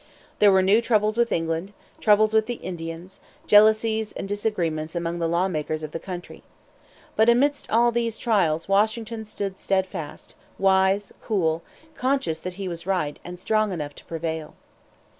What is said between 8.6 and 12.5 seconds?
Washington stood steadfast, wise, cool conscious